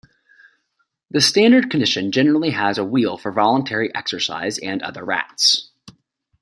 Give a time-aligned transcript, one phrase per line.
[1.11, 5.69] The standard condition generally has a wheel for voluntary exercise and other rats.